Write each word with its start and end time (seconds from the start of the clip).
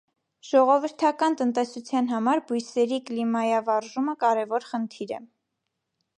Ժողովրդական 0.51 1.37
տնտեսության 1.41 2.09
համար 2.13 2.41
բույսերի 2.53 2.99
կլիմայավարժումը 3.11 4.17
կարևոր 4.27 4.69
խնդիր 4.73 5.17
է։ 5.21 5.23